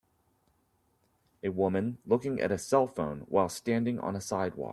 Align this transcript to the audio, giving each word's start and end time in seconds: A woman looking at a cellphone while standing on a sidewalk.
A 1.43 1.49
woman 1.49 1.99
looking 2.07 2.41
at 2.41 2.51
a 2.51 2.55
cellphone 2.55 3.25
while 3.29 3.49
standing 3.49 3.99
on 3.99 4.15
a 4.15 4.21
sidewalk. 4.21 4.69